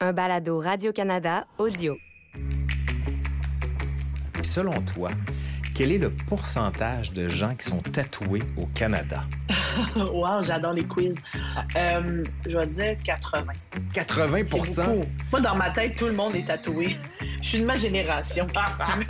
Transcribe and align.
un 0.00 0.12
balado 0.12 0.60
Radio-Canada 0.60 1.44
audio. 1.58 1.98
Selon 4.44 4.80
toi, 4.82 5.10
quel 5.74 5.90
est 5.90 5.98
le 5.98 6.10
pourcentage 6.10 7.10
de 7.10 7.28
gens 7.28 7.56
qui 7.56 7.66
sont 7.66 7.80
tatoués 7.80 8.44
au 8.56 8.66
Canada? 8.66 9.24
wow, 9.96 10.42
j'adore 10.42 10.74
les 10.74 10.84
quiz. 10.84 11.20
Euh, 11.74 12.24
je 12.46 12.58
vais 12.58 12.66
dire 12.68 12.96
80. 13.02 13.52
80% 13.92 15.04
Moi, 15.32 15.40
dans 15.40 15.56
ma 15.56 15.70
tête, 15.70 15.96
tout 15.96 16.06
le 16.06 16.12
monde 16.12 16.36
est 16.36 16.46
tatoué. 16.46 16.96
Je 17.42 17.48
suis 17.48 17.60
de 17.60 17.64
ma 17.64 17.76
génération. 17.76 18.46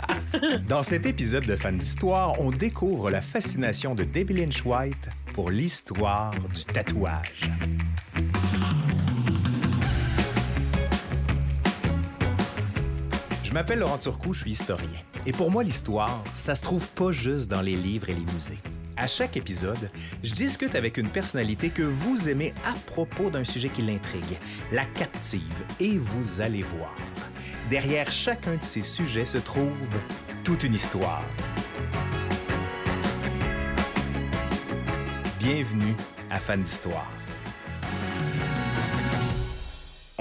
Dans 0.67 0.83
cet 0.83 1.05
épisode 1.05 1.45
de 1.45 1.55
Fan 1.55 1.77
d'Histoire, 1.77 2.39
on 2.39 2.49
découvre 2.49 3.11
la 3.11 3.21
fascination 3.21 3.93
de 3.93 4.03
Debbie 4.03 4.35
Lynch 4.35 4.65
White 4.65 5.09
pour 5.33 5.51
l'histoire 5.51 6.31
du 6.31 6.65
tatouage. 6.65 7.49
Je 13.49 13.53
m'appelle 13.55 13.79
Laurent 13.79 13.97
Turcou, 13.97 14.31
je 14.31 14.41
suis 14.41 14.51
historien. 14.51 15.01
Et 15.25 15.31
pour 15.31 15.49
moi, 15.49 15.63
l'histoire, 15.63 16.23
ça 16.35 16.53
se 16.53 16.61
trouve 16.61 16.87
pas 16.89 17.11
juste 17.11 17.49
dans 17.49 17.63
les 17.63 17.75
livres 17.75 18.07
et 18.07 18.13
les 18.13 18.33
musées. 18.35 18.59
À 18.95 19.07
chaque 19.07 19.37
épisode, 19.37 19.89
je 20.21 20.35
discute 20.35 20.75
avec 20.75 20.97
une 20.97 21.09
personnalité 21.09 21.69
que 21.69 21.81
vous 21.81 22.29
aimez 22.29 22.53
à 22.63 22.73
propos 22.85 23.31
d'un 23.31 23.43
sujet 23.43 23.69
qui 23.69 23.81
l'intrigue, 23.81 24.37
la 24.71 24.85
captive, 24.85 25.41
et 25.79 25.97
vous 25.97 26.41
allez 26.41 26.61
voir. 26.61 26.93
Derrière 27.71 28.11
chacun 28.11 28.57
de 28.57 28.63
ces 28.63 28.83
sujets 28.83 29.25
se 29.25 29.39
trouve 29.39 29.79
toute 30.43 30.63
une 30.63 30.75
histoire. 30.75 31.23
Bienvenue 35.39 35.95
à 36.29 36.37
Fan 36.37 36.61
d'Histoire. 36.61 37.11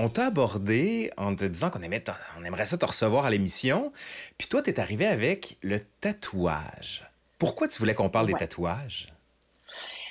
On 0.01 0.09
t'a 0.09 0.27
abordé 0.27 1.11
en 1.17 1.35
te 1.35 1.45
disant 1.45 1.71
qu'on 1.71 1.81
on 1.81 2.45
aimerait 2.45 2.65
ça 2.67 2.79
te 2.79 2.85
recevoir 2.85 3.27
à 3.27 3.31
l'émission, 3.31 3.93
puis 4.39 4.47
toi, 4.47 4.63
tu 4.63 4.71
es 4.71 4.79
arrivé 4.79 5.05
avec 5.07 5.59
le 5.61 5.81
tatouage. 6.01 7.05
Pourquoi 7.37 7.67
tu 7.67 7.81
voulais 7.81 7.95
qu'on 7.95 8.09
parle 8.09 8.29
des 8.29 8.35
tatouages? 8.35 9.09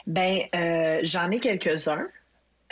Ben, 0.05 0.41
euh, 0.53 0.99
j'en 1.03 1.31
ai 1.31 1.39
quelques-uns. 1.39 2.05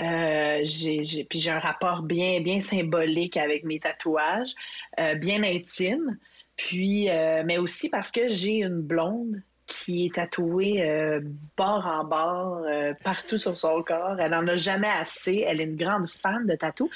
Euh, 0.01 0.59
j'ai, 0.63 1.25
puis 1.29 1.39
j'ai 1.39 1.51
un 1.51 1.59
rapport 1.59 2.03
bien, 2.03 2.41
bien 2.41 2.59
symbolique 2.59 3.37
avec 3.37 3.63
mes 3.63 3.79
tatouages, 3.79 4.53
euh, 4.99 5.15
bien 5.15 5.41
intime. 5.43 6.17
Puis, 6.57 7.07
mais 7.45 7.57
aussi 7.57 7.89
parce 7.89 8.11
que 8.11 8.27
j'ai 8.27 8.57
une 8.57 8.81
blonde 8.81 9.41
qui 9.67 10.05
est 10.05 10.15
tatouée 10.15 11.19
bord 11.57 11.85
en 11.85 12.03
bord 12.03 12.65
partout 13.03 13.37
sur 13.37 13.57
son 13.57 13.81
corps. 13.81 14.19
Elle 14.19 14.31
n'en 14.31 14.47
a 14.47 14.55
jamais 14.55 14.89
assez. 14.89 15.43
Elle 15.45 15.61
est 15.61 15.65
une 15.65 15.75
grande 15.75 16.09
fan 16.09 16.45
de 16.45 16.55
tatou. 16.55 16.89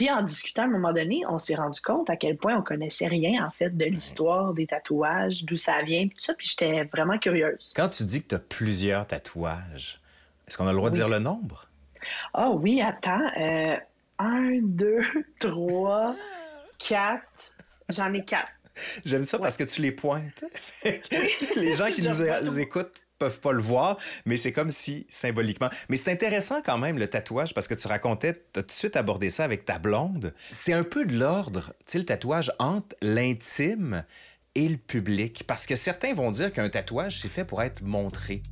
Puis 0.00 0.10
en 0.10 0.22
discutant 0.22 0.62
à 0.62 0.64
un 0.64 0.68
moment 0.68 0.94
donné, 0.94 1.24
on 1.28 1.38
s'est 1.38 1.56
rendu 1.56 1.78
compte 1.82 2.08
à 2.08 2.16
quel 2.16 2.38
point 2.38 2.56
on 2.56 2.62
connaissait 2.62 3.06
rien 3.06 3.44
en 3.44 3.50
fait 3.50 3.76
de 3.76 3.84
l'histoire 3.84 4.54
des 4.54 4.66
tatouages, 4.66 5.44
d'où 5.44 5.56
ça 5.56 5.82
vient, 5.82 6.08
tout 6.08 6.18
ça. 6.18 6.32
Puis 6.32 6.46
j'étais 6.46 6.84
vraiment 6.84 7.18
curieuse. 7.18 7.72
Quand 7.76 7.90
tu 7.90 8.04
dis 8.04 8.22
que 8.22 8.28
tu 8.28 8.34
as 8.34 8.38
plusieurs 8.38 9.06
tatouages, 9.06 10.00
est-ce 10.48 10.56
qu'on 10.56 10.66
a 10.66 10.72
le 10.72 10.78
droit 10.78 10.88
de 10.88 10.94
dire 10.94 11.08
le 11.08 11.18
nombre? 11.18 11.66
Ah 12.32 12.50
oui, 12.50 12.80
attends. 12.80 13.30
Euh, 13.38 13.76
un, 14.18 14.60
deux, 14.62 15.02
trois, 15.38 16.16
quatre. 16.78 17.22
J'en 17.90 18.12
ai 18.14 18.24
quatre. 18.24 18.48
J'aime 19.04 19.24
ça 19.24 19.38
parce 19.38 19.56
que 19.56 19.64
tu 19.64 19.82
les 19.82 19.92
pointes. 19.92 20.44
les 21.56 21.74
gens 21.74 21.90
qui 21.90 22.02
nous 22.42 22.58
écoutent 22.58 23.00
peuvent 23.20 23.40
pas 23.40 23.52
le 23.52 23.60
voir, 23.60 23.98
mais 24.24 24.36
c'est 24.36 24.50
comme 24.50 24.70
si 24.70 25.06
symboliquement. 25.10 25.68
Mais 25.88 25.96
c'est 25.96 26.10
intéressant 26.10 26.62
quand 26.64 26.78
même 26.78 26.98
le 26.98 27.06
tatouage 27.06 27.54
parce 27.54 27.68
que 27.68 27.74
tu 27.74 27.86
racontais, 27.86 28.32
tu 28.32 28.58
as 28.58 28.62
tout 28.62 28.68
de 28.68 28.72
suite 28.72 28.96
abordé 28.96 29.30
ça 29.30 29.44
avec 29.44 29.64
ta 29.64 29.78
blonde. 29.78 30.32
C'est 30.50 30.72
un 30.72 30.82
peu 30.82 31.04
de 31.04 31.16
l'ordre, 31.16 31.74
tu 31.80 31.92
sais, 31.92 31.98
le 31.98 32.06
tatouage 32.06 32.50
entre 32.58 32.96
l'intime 33.02 34.04
et 34.54 34.68
le 34.68 34.78
public 34.78 35.44
parce 35.46 35.66
que 35.66 35.76
certains 35.76 36.14
vont 36.14 36.30
dire 36.30 36.50
qu'un 36.50 36.68
tatouage 36.68 37.20
c'est 37.20 37.28
fait 37.28 37.44
pour 37.44 37.62
être 37.62 37.82
montré. 37.82 38.42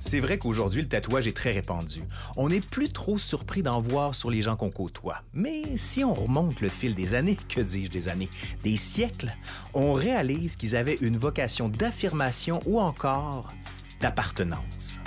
C'est 0.00 0.18
vrai 0.18 0.38
qu'aujourd'hui, 0.38 0.80
le 0.80 0.88
tatouage 0.88 1.28
est 1.28 1.36
très 1.36 1.52
répandu. 1.52 2.00
On 2.36 2.48
n'est 2.48 2.60
plus 2.60 2.90
trop 2.90 3.18
surpris 3.18 3.62
d'en 3.62 3.80
voir 3.82 4.14
sur 4.14 4.30
les 4.30 4.40
gens 4.40 4.56
qu'on 4.56 4.70
côtoie. 4.70 5.22
Mais 5.34 5.76
si 5.76 6.02
on 6.04 6.14
remonte 6.14 6.62
le 6.62 6.70
fil 6.70 6.94
des 6.94 7.14
années, 7.14 7.36
que 7.48 7.60
dis-je 7.60 7.90
des 7.90 8.08
années, 8.08 8.30
des 8.64 8.78
siècles, 8.78 9.36
on 9.74 9.92
réalise 9.92 10.56
qu'ils 10.56 10.74
avaient 10.74 10.98
une 11.02 11.18
vocation 11.18 11.68
d'affirmation 11.68 12.60
ou 12.66 12.80
encore 12.80 13.52
d'appartenance. 14.00 14.98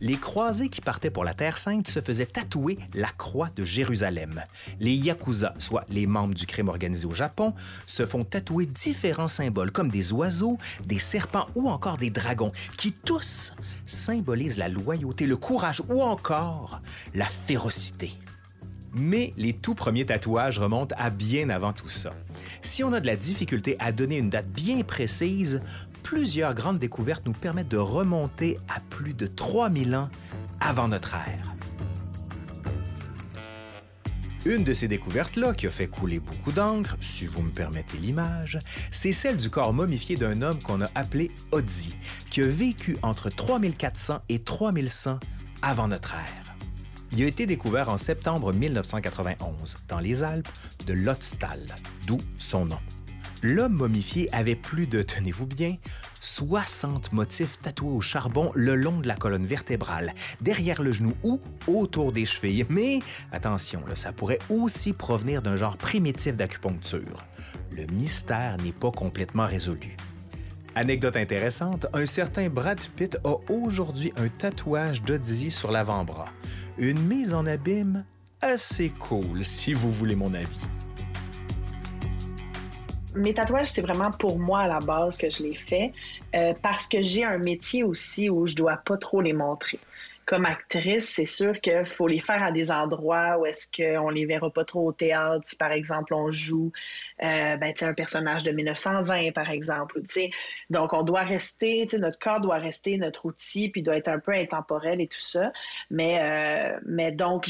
Les 0.00 0.16
croisés 0.16 0.68
qui 0.68 0.80
partaient 0.80 1.10
pour 1.10 1.24
la 1.24 1.34
Terre 1.34 1.58
Sainte 1.58 1.88
se 1.88 2.00
faisaient 2.00 2.26
tatouer 2.26 2.78
la 2.94 3.08
croix 3.08 3.50
de 3.56 3.64
Jérusalem. 3.64 4.42
Les 4.78 4.94
Yakuza, 4.94 5.54
soit 5.58 5.84
les 5.88 6.06
membres 6.06 6.34
du 6.34 6.46
crime 6.46 6.68
organisé 6.68 7.04
au 7.06 7.14
Japon, 7.14 7.52
se 7.86 8.06
font 8.06 8.24
tatouer 8.24 8.66
différents 8.66 9.28
symboles 9.28 9.72
comme 9.72 9.90
des 9.90 10.12
oiseaux, 10.12 10.56
des 10.86 11.00
serpents 11.00 11.48
ou 11.56 11.68
encore 11.68 11.98
des 11.98 12.10
dragons, 12.10 12.52
qui 12.76 12.92
tous 12.92 13.54
symbolisent 13.86 14.58
la 14.58 14.68
loyauté, 14.68 15.26
le 15.26 15.36
courage 15.36 15.82
ou 15.88 16.00
encore 16.02 16.80
la 17.14 17.26
férocité. 17.26 18.12
Mais 18.94 19.34
les 19.36 19.52
tout 19.52 19.74
premiers 19.74 20.06
tatouages 20.06 20.58
remontent 20.58 20.94
à 20.98 21.10
bien 21.10 21.50
avant 21.50 21.72
tout 21.72 21.88
ça. 21.88 22.10
Si 22.62 22.82
on 22.82 22.92
a 22.92 23.00
de 23.00 23.06
la 23.06 23.16
difficulté 23.16 23.76
à 23.78 23.92
donner 23.92 24.16
une 24.16 24.30
date 24.30 24.48
bien 24.48 24.82
précise, 24.82 25.60
plusieurs 26.08 26.54
grandes 26.54 26.78
découvertes 26.78 27.26
nous 27.26 27.34
permettent 27.34 27.68
de 27.68 27.76
remonter 27.76 28.58
à 28.74 28.80
plus 28.80 29.12
de 29.12 29.26
3000 29.26 29.94
ans 29.94 30.08
avant 30.58 30.88
notre 30.88 31.14
ère. 31.14 31.54
Une 34.46 34.64
de 34.64 34.72
ces 34.72 34.88
découvertes-là, 34.88 35.52
qui 35.52 35.66
a 35.66 35.70
fait 35.70 35.86
couler 35.86 36.18
beaucoup 36.18 36.50
d'encre, 36.50 36.96
si 37.02 37.26
vous 37.26 37.42
me 37.42 37.50
permettez 37.50 37.98
l'image, 37.98 38.58
c'est 38.90 39.12
celle 39.12 39.36
du 39.36 39.50
corps 39.50 39.74
momifié 39.74 40.16
d'un 40.16 40.40
homme 40.40 40.58
qu'on 40.62 40.80
a 40.80 40.88
appelé 40.94 41.30
Odzi, 41.52 41.94
qui 42.30 42.40
a 42.40 42.46
vécu 42.46 42.96
entre 43.02 43.28
3400 43.28 44.22
et 44.30 44.38
3100 44.38 45.20
avant 45.60 45.88
notre 45.88 46.14
ère. 46.14 46.56
Il 47.12 47.22
a 47.22 47.26
été 47.26 47.44
découvert 47.44 47.90
en 47.90 47.98
septembre 47.98 48.54
1991 48.54 49.76
dans 49.88 49.98
les 49.98 50.22
Alpes 50.22 50.48
de 50.86 50.94
Lotstal, 50.94 51.66
d'où 52.06 52.16
son 52.38 52.64
nom. 52.64 52.80
L'homme 53.42 53.74
momifié 53.74 54.28
avait 54.34 54.56
plus 54.56 54.86
de, 54.86 55.02
tenez-vous 55.02 55.46
bien, 55.46 55.76
60 56.20 57.12
motifs 57.12 57.58
tatoués 57.58 57.92
au 57.92 58.00
charbon 58.00 58.50
le 58.54 58.74
long 58.74 58.98
de 59.00 59.06
la 59.06 59.14
colonne 59.14 59.46
vertébrale, 59.46 60.12
derrière 60.40 60.82
le 60.82 60.92
genou 60.92 61.14
ou 61.22 61.40
autour 61.68 62.12
des 62.12 62.24
chevilles. 62.24 62.66
Mais 62.68 62.98
attention, 63.30 63.82
ça 63.94 64.12
pourrait 64.12 64.40
aussi 64.48 64.92
provenir 64.92 65.40
d'un 65.40 65.56
genre 65.56 65.76
primitif 65.76 66.34
d'acupuncture. 66.34 67.24
Le 67.70 67.86
mystère 67.86 68.56
n'est 68.58 68.72
pas 68.72 68.90
complètement 68.90 69.46
résolu. 69.46 69.96
Anecdote 70.74 71.16
intéressante, 71.16 71.86
un 71.92 72.06
certain 72.06 72.48
Brad 72.48 72.80
Pitt 72.96 73.18
a 73.24 73.36
aujourd'hui 73.50 74.12
un 74.16 74.28
tatouage 74.28 75.02
d'Odzi 75.02 75.50
sur 75.50 75.70
l'avant-bras. 75.70 76.28
Une 76.76 77.00
mise 77.00 77.34
en 77.34 77.46
abîme 77.46 78.04
assez 78.40 78.88
cool, 78.88 79.44
si 79.44 79.72
vous 79.72 79.90
voulez 79.90 80.16
mon 80.16 80.34
avis 80.34 80.58
mes 83.18 83.34
tatouages, 83.34 83.68
c'est 83.68 83.82
vraiment 83.82 84.10
pour 84.10 84.38
moi 84.38 84.60
à 84.60 84.68
la 84.68 84.80
base 84.80 85.16
que 85.16 85.30
je 85.30 85.42
les 85.42 85.56
fais 85.56 85.92
euh, 86.34 86.54
parce 86.62 86.88
que 86.88 87.02
j'ai 87.02 87.24
un 87.24 87.38
métier 87.38 87.82
aussi 87.82 88.30
où 88.30 88.46
je 88.46 88.54
dois 88.54 88.76
pas 88.78 88.96
trop 88.96 89.20
les 89.20 89.32
montrer. 89.32 89.78
Comme 90.24 90.44
actrice, 90.44 91.08
c'est 91.08 91.24
sûr 91.24 91.58
qu'il 91.60 91.86
faut 91.86 92.06
les 92.06 92.20
faire 92.20 92.42
à 92.42 92.52
des 92.52 92.70
endroits 92.70 93.38
où 93.38 93.46
est-ce 93.46 93.66
qu'on 93.74 94.10
les 94.10 94.26
verra 94.26 94.50
pas 94.50 94.64
trop 94.64 94.88
au 94.88 94.92
théâtre. 94.92 95.42
Si 95.46 95.56
par 95.56 95.72
exemple 95.72 96.12
on 96.12 96.30
joue 96.30 96.70
euh, 97.22 97.56
ben, 97.56 97.72
un 97.80 97.94
personnage 97.94 98.42
de 98.42 98.50
1920, 98.50 99.32
par 99.32 99.50
exemple. 99.50 100.02
Donc 100.68 100.92
on 100.92 101.02
doit 101.02 101.22
rester, 101.22 101.88
notre 101.98 102.18
corps 102.18 102.40
doit 102.40 102.58
rester 102.58 102.98
notre 102.98 103.24
outil, 103.24 103.70
puis 103.70 103.82
doit 103.82 103.96
être 103.96 104.08
un 104.08 104.18
peu 104.18 104.32
intemporel 104.32 105.00
et 105.00 105.08
tout 105.08 105.20
ça. 105.20 105.50
Mais, 105.90 106.20
euh, 106.20 106.78
mais 106.84 107.10
donc, 107.10 107.48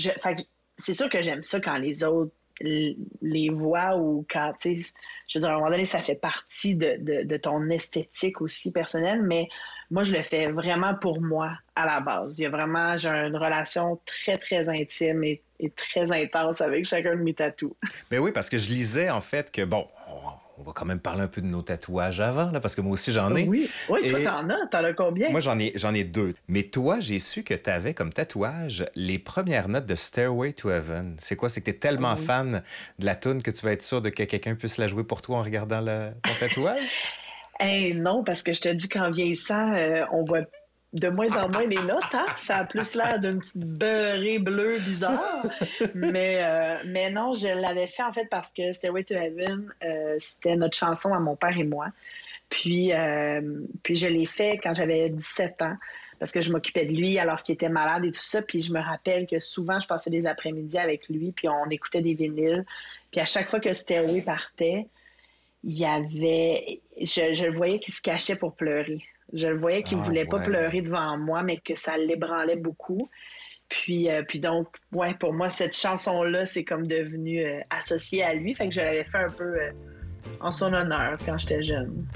c'est 0.77 0.95
sûr 0.95 1.11
que 1.11 1.21
j'aime 1.21 1.43
ça 1.43 1.61
quand 1.61 1.79
les 1.79 2.05
autres 2.05 2.33
les 2.61 3.51
voix 3.51 3.97
ou 3.97 4.27
quand, 4.31 4.53
tu 4.61 4.83
sais, 4.83 4.93
je 5.29 5.39
veux 5.39 5.43
dire, 5.43 5.51
à 5.51 5.53
un 5.53 5.57
moment 5.59 5.71
donné, 5.71 5.85
ça 5.85 6.01
fait 6.01 6.15
partie 6.15 6.75
de, 6.75 7.25
de, 7.25 7.37
ton 7.37 7.69
esthétique 7.71 8.41
aussi 8.41 8.73
personnelle, 8.73 9.23
mais 9.23 9.49
moi, 9.91 10.03
je 10.03 10.13
le 10.13 10.23
fais 10.23 10.49
vraiment 10.49 10.95
pour 10.95 11.21
moi 11.21 11.53
à 11.77 11.87
la 11.87 12.01
base. 12.01 12.39
Il 12.39 12.43
y 12.43 12.47
a 12.47 12.51
vraiment, 12.51 12.97
j'ai 12.97 13.09
une 13.09 13.37
relation 13.37 14.01
très, 14.05 14.39
très 14.39 14.69
intime 14.69 15.25
et, 15.25 15.43
très 15.77 16.13
intense 16.13 16.61
avec 16.61 16.85
chacun 16.85 17.17
de 17.17 17.23
mes 17.23 17.35
tatous. 17.35 17.73
Mais 18.11 18.19
ben 18.19 18.21
oui, 18.21 18.33
parce 18.33 18.49
que 18.49 18.59
je 18.59 18.69
lisais, 18.69 19.11
en 19.11 19.21
fait, 19.21 19.51
que, 19.51 19.63
bon, 19.65 19.87
on 20.59 20.65
va 20.65 20.73
quand 20.73 20.85
même 20.85 20.99
parler 20.99 21.23
un 21.23 21.29
peu 21.29 21.41
de 21.41 21.47
nos 21.47 21.63
tatouages 21.63 22.21
avant, 22.21 22.51
là, 22.51 22.61
parce 22.61 22.75
que 22.75 22.81
moi 22.81 22.93
aussi 22.93 23.13
j'en 23.13 23.35
ai. 23.37 23.47
Oui, 23.47 23.71
oui 23.89 24.11
toi 24.11 24.21
t'en 24.21 24.51
as. 24.51 24.67
T'en 24.71 24.85
as 24.85 24.93
combien? 24.93 25.31
Moi 25.31 25.41
j'en 25.41 25.59
ai, 25.59 25.73
j'en 25.77 25.95
ai 25.95 26.05
deux. 26.05 26.35
Mais 26.49 26.65
toi, 26.65 26.99
j'ai 27.01 27.19
su 27.19 27.45
que 27.45 27.55
tu 27.55 27.71
avais 27.71 27.95
comme 27.95 28.13
tatouage 28.13 28.87
les 28.95 29.19
premières 29.19 29.69
notes 29.69 29.87
de 29.87 29.95
Stairway 29.95 30.53
to 30.53 30.71
Heaven. 30.71 31.15
C'est 31.19 31.37
quoi? 31.37 31.49
C'est 31.49 31.61
que 31.61 31.71
tu 31.71 31.77
es 31.77 31.79
tellement 31.79 32.17
fan 32.17 32.63
de 32.99 33.07
la 33.07 33.15
tune 33.15 33.43
que 33.43 33.51
tu 33.51 33.65
vas 33.65 33.73
être 33.73 33.83
sûr 33.83 34.03
de 34.03 34.11
que 34.11 34.25
quelqu'un 34.25 34.55
puisse 34.55 34.79
la 34.79 34.89
jouer 34.89 35.05
pour 35.05 35.23
toi 35.23 35.39
en 35.39 35.43
regardant 35.43 35.81
le, 35.81 36.11
ton 36.23 36.33
tatouage? 36.41 36.87
Eh 37.61 37.93
non, 37.93 38.23
parce 38.23 38.45
que 38.45 38.53
je 38.53 38.61
te 38.61 38.69
dis 38.69 38.89
qu'en 38.89 39.11
vieillissant, 39.11 39.73
euh, 39.73 40.05
on 40.13 40.23
voit 40.23 40.43
de 40.93 41.09
moins 41.09 41.37
en 41.37 41.49
moins 41.49 41.67
les 41.67 41.83
notes. 41.83 42.03
Hein? 42.13 42.27
Ça 42.39 42.59
a 42.59 42.65
plus 42.65 42.95
l'air 42.95 43.21
d'une 43.21 43.41
petite 43.41 43.57
beurrée 43.59 44.39
bleue 44.39 44.79
bizarre. 44.79 45.45
mais, 45.95 46.39
euh, 46.41 46.77
mais 46.87 47.11
non, 47.11 47.35
je 47.35 47.49
l'avais 47.49 47.87
fait 47.87 48.03
en 48.03 48.13
fait 48.13 48.27
parce 48.31 48.53
que 48.53 48.73
Stairway 48.73 49.05
to 49.05 49.15
Heaven, 49.15 49.69
euh, 49.85 50.17
c'était 50.19 50.57
notre 50.57 50.77
chanson 50.77 51.13
à 51.13 51.19
mon 51.19 51.37
père 51.37 51.57
et 51.57 51.65
moi. 51.65 51.89
Puis, 52.49 52.93
euh, 52.93 53.61
puis 53.83 53.97
je 53.97 54.09
l'ai 54.09 54.25
fait 54.25 54.59
quand 54.63 54.73
j'avais 54.73 55.11
17 55.11 55.61
ans 55.63 55.77
parce 56.19 56.33
que 56.33 56.41
je 56.41 56.51
m'occupais 56.51 56.85
de 56.85 56.93
lui 56.93 57.19
alors 57.19 57.43
qu'il 57.43 57.53
était 57.55 57.69
malade 57.69 58.05
et 58.07 58.11
tout 58.11 58.23
ça. 58.23 58.41
Puis 58.41 58.61
je 58.61 58.73
me 58.73 58.81
rappelle 58.81 59.27
que 59.27 59.39
souvent, 59.39 59.79
je 59.79 59.87
passais 59.87 60.11
des 60.11 60.27
après-midi 60.27 60.79
avec 60.79 61.09
lui, 61.09 61.33
puis 61.33 61.49
on 61.49 61.69
écoutait 61.69 62.01
des 62.01 62.15
vinyles. 62.15 62.65
Puis 63.11 63.21
à 63.21 63.27
chaque 63.27 63.47
fois 63.47 63.61
que 63.61 63.73
Stairway 63.73 64.23
partait, 64.23 64.87
il 65.65 65.77
y 65.77 65.85
avait... 65.85 66.81
Je, 67.01 67.35
je 67.35 67.45
le 67.45 67.53
voyais 67.53 67.79
qu'il 67.79 67.93
se 67.93 68.01
cachait 68.01 68.37
pour 68.37 68.55
pleurer. 68.55 69.03
Je 69.33 69.49
le 69.49 69.59
voyais 69.59 69.83
qu'il 69.83 69.99
ne 69.99 70.03
ah, 70.03 70.07
voulait 70.07 70.25
pas 70.25 70.39
pleurer 70.39 70.81
devant 70.81 71.19
moi, 71.19 71.43
mais 71.43 71.59
que 71.59 71.75
ça 71.75 71.97
l'ébranlait 71.97 72.57
beaucoup. 72.57 73.11
Puis, 73.69 74.11
euh, 74.11 74.23
puis 74.27 74.41
donc, 74.41 74.69
ouais, 74.93 75.15
pour 75.15 75.35
moi, 75.35 75.51
cette 75.51 75.77
chanson-là, 75.77 76.47
c'est 76.47 76.65
comme 76.65 76.87
devenu 76.87 77.45
euh, 77.45 77.61
associé 77.71 78.23
à 78.25 78.33
lui. 78.33 78.55
Fait 78.55 78.69
que 78.69 78.75
je 78.75 78.81
l'avais 78.81 79.05
fait 79.05 79.19
un 79.19 79.31
peu 79.31 79.45
euh, 79.45 79.71
en 80.41 80.51
son 80.51 80.73
honneur 80.73 81.19
quand 81.27 81.37
j'étais 81.39 81.63
jeune. 81.63 82.07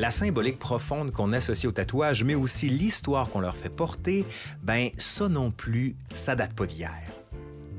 La 0.00 0.10
symbolique 0.10 0.58
profonde 0.58 1.12
qu'on 1.12 1.32
associe 1.32 1.70
au 1.70 1.72
tatouage, 1.72 2.24
mais 2.24 2.34
aussi 2.34 2.68
l'histoire 2.68 3.30
qu'on 3.30 3.40
leur 3.40 3.56
fait 3.56 3.68
porter, 3.68 4.24
ben 4.62 4.88
ça 4.96 5.28
non 5.28 5.52
plus, 5.52 5.94
ça 6.10 6.34
date 6.34 6.54
pas 6.54 6.66
d'hier 6.66 7.21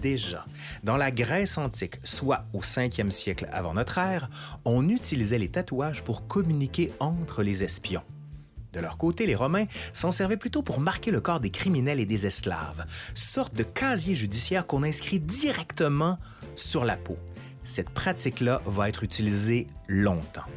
déjà. 0.03 0.45
Dans 0.83 0.97
la 0.97 1.09
Grèce 1.09 1.57
antique, 1.57 1.95
soit 2.03 2.45
au 2.53 2.59
5e 2.59 3.09
siècle 3.09 3.47
avant 3.51 3.73
notre 3.73 3.97
ère, 3.97 4.29
on 4.65 4.89
utilisait 4.89 5.39
les 5.39 5.49
tatouages 5.49 6.03
pour 6.03 6.27
communiquer 6.27 6.91
entre 6.99 7.41
les 7.41 7.63
espions. 7.63 8.03
De 8.73 8.81
leur 8.81 8.97
côté, 8.97 9.25
les 9.25 9.35
Romains 9.35 9.65
s'en 9.93 10.11
servaient 10.11 10.37
plutôt 10.37 10.61
pour 10.61 10.79
marquer 10.79 11.09
le 11.09 11.21
corps 11.21 11.39
des 11.39 11.51
criminels 11.51 11.99
et 11.99 12.05
des 12.05 12.25
esclaves, 12.25 12.85
sorte 13.15 13.55
de 13.55 13.63
casier 13.63 14.13
judiciaire 14.13 14.67
qu'on 14.67 14.83
inscrit 14.83 15.19
directement 15.19 16.19
sur 16.55 16.83
la 16.83 16.97
peau. 16.97 17.17
Cette 17.63 17.89
pratique-là 17.89 18.61
va 18.65 18.89
être 18.89 19.03
utilisée 19.03 19.67
longtemps. 19.87 20.49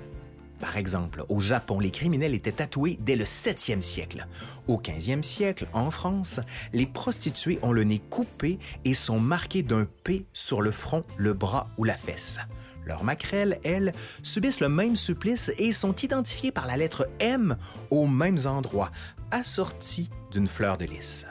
Par 0.61 0.76
exemple, 0.76 1.25
au 1.29 1.41
Japon, 1.41 1.81
les 1.81 1.91
criminels 1.91 2.35
étaient 2.35 2.53
tatoués 2.53 2.99
dès 3.00 3.17
le 3.17 3.25
7e 3.25 3.81
siècle. 3.81 4.26
Au 4.69 4.79
15e 4.79 5.23
siècle, 5.23 5.67
en 5.73 5.91
France, 5.91 6.41
les 6.73 6.87
prostituées 6.87 7.58
ont 7.62 7.73
le 7.73 7.85
nez 7.85 7.99
coupé 7.99 8.58
et 8.85 8.94
sont 8.94 9.20
marquées 9.20 9.62
d'un 9.62 9.87
P 10.05 10.25
sur 10.32 10.62
le 10.62 10.70
front, 10.70 11.05
le 11.19 11.35
bras 11.35 11.69
ou 11.76 11.85
la 11.85 11.97
fesse. 11.97 12.38
Leurs 12.87 13.05
maquerelles, 13.05 13.58
elles, 13.64 13.93
subissent 14.23 14.61
le 14.61 14.69
même 14.69 14.97
supplice 14.97 15.53
et 15.58 15.73
sont 15.73 15.94
identifiées 15.94 16.53
par 16.53 16.67
la 16.67 16.76
lettre 16.76 17.09
M 17.19 17.56
aux 17.91 18.06
mêmes 18.06 18.38
endroits, 18.47 18.91
assorties 19.31 20.09
d'une 20.31 20.47
fleur 20.47 20.79
de 20.79 20.85
lys. 20.85 21.26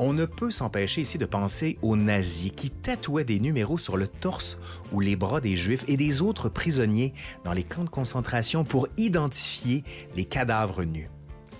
On 0.00 0.12
ne 0.12 0.24
peut 0.24 0.50
s'empêcher 0.50 1.02
ici 1.02 1.18
de 1.18 1.26
penser 1.26 1.78
aux 1.80 1.96
nazis 1.96 2.50
qui 2.54 2.70
tatouaient 2.70 3.24
des 3.24 3.38
numéros 3.38 3.78
sur 3.78 3.96
le 3.96 4.08
torse 4.08 4.58
ou 4.92 4.98
les 4.98 5.14
bras 5.14 5.40
des 5.40 5.56
Juifs 5.56 5.84
et 5.86 5.96
des 5.96 6.20
autres 6.20 6.48
prisonniers 6.48 7.14
dans 7.44 7.52
les 7.52 7.62
camps 7.62 7.84
de 7.84 7.88
concentration 7.88 8.64
pour 8.64 8.88
identifier 8.96 9.84
les 10.16 10.24
cadavres 10.24 10.82
nus. 10.82 11.08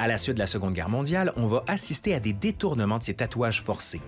À 0.00 0.08
la 0.08 0.18
suite 0.18 0.34
de 0.34 0.40
la 0.40 0.48
Seconde 0.48 0.74
Guerre 0.74 0.88
mondiale, 0.88 1.32
on 1.36 1.46
va 1.46 1.62
assister 1.68 2.12
à 2.12 2.18
des 2.18 2.32
détournements 2.32 2.98
de 2.98 3.04
ces 3.04 3.14
tatouages 3.14 3.62
forcés. 3.62 4.00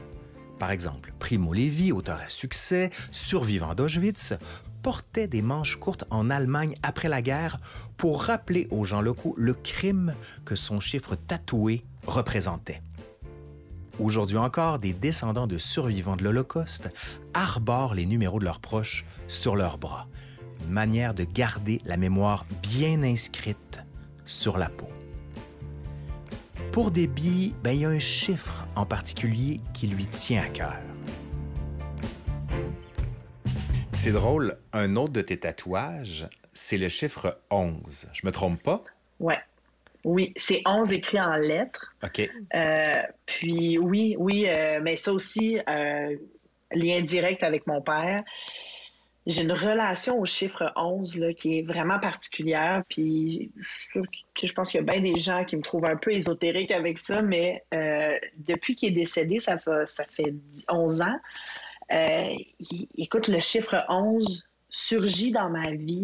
Par 0.58 0.73
exemple, 0.73 1.12
Primo 1.20 1.52
Levi, 1.52 1.93
auteur 1.93 2.19
à 2.25 2.28
succès, 2.28 2.90
survivant 3.12 3.75
d'Auschwitz, 3.75 4.34
portait 4.82 5.28
des 5.28 5.43
manches 5.43 5.76
courtes 5.76 6.05
en 6.11 6.31
Allemagne 6.31 6.76
après 6.82 7.08
la 7.08 7.23
guerre 7.23 7.58
pour 7.96 8.23
rappeler 8.23 8.67
aux 8.70 8.84
gens 8.84 9.00
locaux 9.00 9.34
le 9.37 9.55
crime 9.55 10.14
que 10.44 10.56
son 10.56 10.81
chiffre 10.81 11.14
tatoué 11.14 11.84
représentait. 12.06 12.82
Aujourd'hui 13.98 14.37
encore, 14.37 14.78
des 14.78 14.93
descendants 14.93 15.46
de 15.46 15.56
survivants 15.56 16.16
de 16.16 16.25
l'Holocauste 16.25 16.90
arborent 17.32 17.94
les 17.94 18.04
numéros 18.04 18.38
de 18.38 18.44
leurs 18.44 18.60
proches 18.60 19.06
sur 19.26 19.56
leurs 19.56 19.78
bras. 19.78 20.06
Une 20.66 20.72
manière 20.72 21.14
de 21.14 21.25
garder 21.25 21.81
la 21.87 21.96
mémoire 21.96 22.44
bien 22.62 23.02
inscrite 23.02 23.81
sur 24.26 24.58
la 24.58 24.69
peau. 24.69 24.88
Pour 26.72 26.90
Debbie, 26.90 27.54
ben, 27.62 27.70
il 27.70 27.81
y 27.81 27.84
a 27.87 27.88
un 27.88 27.98
chiffre 27.98 28.66
en 28.76 28.84
particulier 28.84 29.62
qui 29.72 29.87
lui 29.87 30.04
tient 30.04 30.42
à 30.42 30.49
cœur. 30.49 30.76
C'est 33.92 34.12
drôle, 34.12 34.58
un 34.75 34.94
autre 34.96 35.14
de 35.14 35.22
tes 35.22 35.38
tatouages, 35.38 36.28
c'est 36.52 36.76
le 36.76 36.90
chiffre 36.90 37.40
11. 37.50 38.08
Je 38.12 38.26
me 38.26 38.31
trompe 38.31 38.62
pas? 38.62 38.84
Ouais. 39.20 39.38
Oui, 40.06 40.32
c'est 40.36 40.62
11 40.64 40.92
écrits 40.92 41.20
en 41.20 41.34
lettres. 41.34 41.92
OK. 42.04 42.30
Euh, 42.54 43.02
puis 43.26 43.76
oui, 43.76 44.14
oui, 44.20 44.44
euh, 44.46 44.78
mais 44.80 44.94
ça 44.94 45.12
aussi, 45.12 45.58
euh, 45.68 46.16
lien 46.70 47.00
direct 47.00 47.42
avec 47.42 47.66
mon 47.66 47.82
père. 47.82 48.22
J'ai 49.26 49.42
une 49.42 49.50
relation 49.50 50.20
au 50.20 50.24
chiffre 50.24 50.72
11 50.76 51.16
là, 51.16 51.32
qui 51.34 51.58
est 51.58 51.62
vraiment 51.62 51.98
particulière. 51.98 52.84
Puis 52.88 53.50
je, 53.56 53.98
je 54.40 54.52
pense 54.52 54.70
qu'il 54.70 54.78
y 54.78 54.88
a 54.88 54.92
bien 54.92 55.00
des 55.00 55.18
gens 55.18 55.44
qui 55.44 55.56
me 55.56 55.62
trouvent 55.62 55.86
un 55.86 55.96
peu 55.96 56.12
ésotérique 56.12 56.70
avec 56.70 56.98
ça, 56.98 57.20
mais 57.20 57.64
depuis 58.36 58.76
qu'il 58.76 58.90
est 58.90 58.92
décédé, 58.92 59.40
ça 59.40 59.58
fait, 59.58 59.88
ça 59.88 60.04
fait 60.04 60.32
11 60.68 61.02
ans. 61.02 61.18
écoute, 62.96 63.26
le 63.26 63.40
chiffre 63.40 63.84
11 63.88 64.46
surgit 64.70 65.32
dans 65.32 65.50
ma 65.50 65.72
vie 65.72 66.02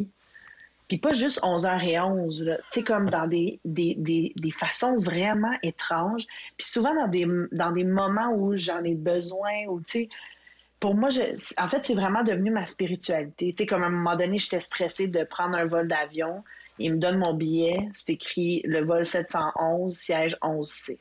puis 0.92 0.98
pas 0.98 1.14
juste 1.14 1.40
11h11, 1.40 2.44
tu 2.44 2.62
sais, 2.68 2.82
comme 2.82 3.08
dans 3.08 3.26
des, 3.26 3.58
des, 3.64 3.94
des, 3.96 4.34
des, 4.36 4.50
façons 4.50 4.98
vraiment 4.98 5.54
étranges. 5.62 6.26
Puis 6.58 6.66
souvent 6.66 6.94
dans 6.94 7.08
des, 7.08 7.26
dans 7.50 7.72
des 7.72 7.84
moments 7.84 8.30
où 8.34 8.54
j'en 8.58 8.84
ai 8.84 8.94
besoin, 8.94 9.64
ou 9.68 9.80
tu 9.80 9.90
sais, 9.90 10.08
pour 10.80 10.94
moi, 10.94 11.08
je, 11.08 11.22
en 11.56 11.66
fait, 11.66 11.86
c'est 11.86 11.94
vraiment 11.94 12.22
devenu 12.22 12.50
ma 12.50 12.66
spiritualité. 12.66 13.54
Tu 13.54 13.62
sais, 13.62 13.66
comme 13.66 13.82
à 13.82 13.86
un 13.86 13.88
moment 13.88 14.16
donné, 14.16 14.36
j'étais 14.36 14.60
stressée 14.60 15.08
de 15.08 15.24
prendre 15.24 15.56
un 15.56 15.64
vol 15.64 15.88
d'avion. 15.88 16.44
Il 16.78 16.92
me 16.92 16.98
donne 16.98 17.16
mon 17.16 17.32
billet, 17.32 17.88
c'est 17.94 18.12
écrit 18.12 18.60
le 18.66 18.84
vol 18.84 19.06
711, 19.06 19.96
siège 19.96 20.36
11C. 20.42 20.98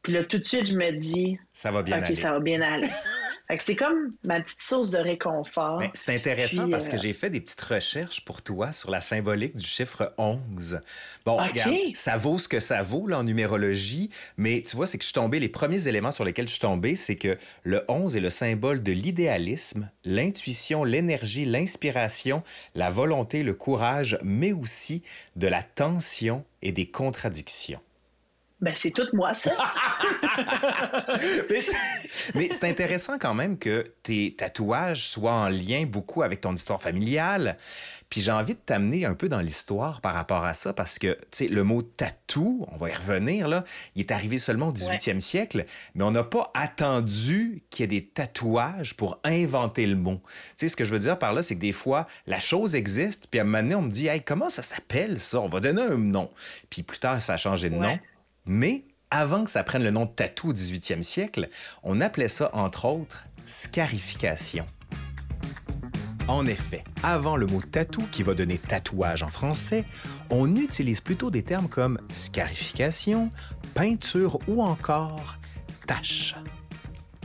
Puis 0.00 0.14
là, 0.14 0.24
tout 0.24 0.38
de 0.38 0.44
suite, 0.44 0.64
je 0.64 0.78
me 0.78 0.92
dis, 0.92 1.38
ça 1.52 1.70
va 1.70 1.82
bien 1.82 2.02
ça 2.14 2.32
va 2.32 2.40
bien 2.40 2.62
aller. 2.62 2.88
c'est 3.58 3.76
comme 3.76 4.12
ma 4.24 4.40
petite 4.40 4.60
source 4.60 4.90
de 4.90 4.98
réconfort. 4.98 5.82
C'est 5.94 6.14
intéressant 6.14 6.68
parce 6.68 6.88
que 6.88 6.96
euh, 6.96 7.00
j'ai 7.00 7.12
fait 7.14 7.30
des 7.30 7.40
petites 7.40 7.60
recherches 7.60 8.24
pour 8.24 8.42
toi 8.42 8.72
sur 8.72 8.90
la 8.90 9.00
symbolique 9.00 9.56
du 9.56 9.66
chiffre 9.66 10.12
11. 10.18 10.80
Bon, 11.24 11.36
regarde, 11.36 11.74
ça 11.94 12.18
vaut 12.18 12.38
ce 12.38 12.46
que 12.46 12.60
ça 12.60 12.82
vaut 12.82 13.06
là, 13.06 13.18
en 13.18 13.24
numérologie, 13.24 14.10
mais 14.36 14.62
tu 14.66 14.76
vois, 14.76 14.86
c'est 14.86 14.98
que 14.98 15.02
je 15.02 15.08
suis 15.08 15.14
tombé, 15.14 15.40
les 15.40 15.48
premiers 15.48 15.88
éléments 15.88 16.10
sur 16.10 16.24
lesquels 16.24 16.46
je 16.46 16.52
suis 16.52 16.60
tombé, 16.60 16.94
c'est 16.94 17.16
que 17.16 17.38
le 17.62 17.84
11 17.88 18.16
est 18.16 18.20
le 18.20 18.30
symbole 18.30 18.82
de 18.82 18.92
l'idéalisme, 18.92 19.90
l'intuition, 20.04 20.84
l'énergie, 20.84 21.46
l'inspiration, 21.46 22.42
la 22.74 22.90
volonté, 22.90 23.42
le 23.42 23.54
courage, 23.54 24.18
mais 24.22 24.52
aussi 24.52 25.02
de 25.36 25.48
la 25.48 25.62
tension 25.62 26.44
et 26.60 26.72
des 26.72 26.86
contradictions. 26.86 27.80
Ben, 28.60 28.74
c'est 28.74 28.90
tout 28.90 29.06
moi, 29.12 29.34
ça. 29.34 29.52
mais 32.34 32.48
c'est 32.50 32.68
intéressant 32.68 33.16
quand 33.16 33.34
même 33.34 33.56
que 33.56 33.92
tes 34.02 34.34
tatouages 34.36 35.08
soient 35.08 35.32
en 35.32 35.48
lien 35.48 35.86
beaucoup 35.86 36.22
avec 36.22 36.40
ton 36.40 36.52
histoire 36.54 36.82
familiale. 36.82 37.56
Puis 38.08 38.20
j'ai 38.20 38.32
envie 38.32 38.54
de 38.54 38.58
t'amener 38.58 39.04
un 39.04 39.14
peu 39.14 39.28
dans 39.28 39.40
l'histoire 39.40 40.00
par 40.00 40.14
rapport 40.14 40.44
à 40.44 40.54
ça, 40.54 40.72
parce 40.72 40.98
que, 40.98 41.12
tu 41.12 41.26
sais, 41.30 41.46
le 41.46 41.62
mot 41.62 41.82
tatou, 41.82 42.66
on 42.72 42.78
va 42.78 42.88
y 42.88 42.94
revenir, 42.94 43.46
là, 43.46 43.64
il 43.94 44.00
est 44.00 44.10
arrivé 44.10 44.38
seulement 44.38 44.68
au 44.68 44.72
18e 44.72 45.20
siècle, 45.20 45.64
mais 45.94 46.02
on 46.02 46.10
n'a 46.10 46.24
pas 46.24 46.50
attendu 46.54 47.62
qu'il 47.70 47.82
y 47.82 47.84
ait 47.84 48.00
des 48.00 48.06
tatouages 48.06 48.94
pour 48.94 49.20
inventer 49.24 49.86
le 49.86 49.96
mot. 49.96 50.20
Tu 50.24 50.52
sais, 50.56 50.68
ce 50.68 50.76
que 50.76 50.84
je 50.84 50.92
veux 50.92 51.00
dire 51.00 51.18
par 51.18 51.32
là, 51.32 51.42
c'est 51.42 51.54
que 51.54 51.60
des 51.60 51.72
fois, 51.72 52.06
la 52.26 52.40
chose 52.40 52.74
existe, 52.74 53.28
puis 53.30 53.38
à 53.38 53.42
un 53.42 53.46
moment 53.46 53.62
donné, 53.62 53.74
on 53.74 53.82
me 53.82 53.90
dit, 53.90 54.08
hey, 54.08 54.22
comment 54.22 54.48
ça 54.48 54.62
s'appelle 54.62 55.18
ça? 55.18 55.40
On 55.40 55.48
va 55.48 55.60
donner 55.60 55.82
un 55.82 55.98
nom. 55.98 56.30
Puis 56.70 56.82
plus 56.82 56.98
tard, 56.98 57.20
ça 57.20 57.34
a 57.34 57.36
changé 57.36 57.70
de 57.70 57.76
nom. 57.76 57.98
Mais 58.48 58.84
avant 59.10 59.44
que 59.44 59.50
ça 59.50 59.62
prenne 59.62 59.84
le 59.84 59.90
nom 59.90 60.06
de 60.06 60.10
tatou 60.10 60.48
au 60.48 60.52
18e 60.54 61.02
siècle, 61.02 61.50
on 61.82 62.00
appelait 62.00 62.28
ça, 62.28 62.50
entre 62.54 62.86
autres, 62.86 63.26
scarification. 63.44 64.64
En 66.28 66.46
effet, 66.46 66.82
avant 67.02 67.36
le 67.36 67.46
mot 67.46 67.60
tatou 67.60 68.02
qui 68.10 68.22
va 68.22 68.34
donner 68.34 68.56
tatouage 68.56 69.22
en 69.22 69.28
français, 69.28 69.84
on 70.30 70.56
utilise 70.56 71.02
plutôt 71.02 71.30
des 71.30 71.42
termes 71.42 71.68
comme 71.68 71.98
scarification, 72.10 73.30
peinture 73.74 74.38
ou 74.48 74.62
encore 74.62 75.38
tache. 75.86 76.34